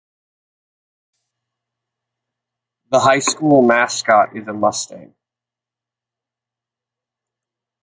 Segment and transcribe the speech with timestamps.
[2.89, 5.13] The high school mascot is the Mustang.